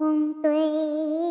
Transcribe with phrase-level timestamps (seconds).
[0.00, 1.29] 红对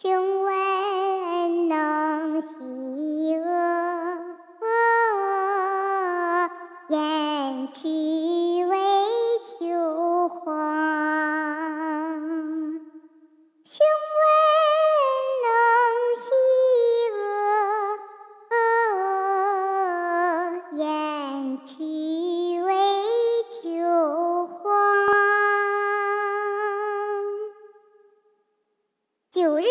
[0.00, 3.50] 雄文能喜恶，
[6.90, 8.37] 燕曲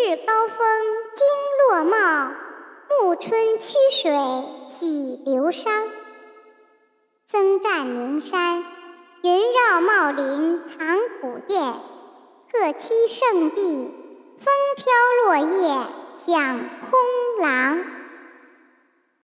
[0.05, 0.57] 日高峰
[1.15, 1.25] 惊
[1.67, 2.31] 落帽，
[2.89, 4.11] 暮春曲水
[4.69, 5.69] 洗流觞。
[7.27, 8.63] 曾占名山，
[9.23, 11.73] 云绕茂林藏古殿。
[12.53, 13.91] 鹤栖圣地，
[14.39, 14.85] 风飘
[15.25, 15.67] 落叶
[16.25, 17.83] 响空廊。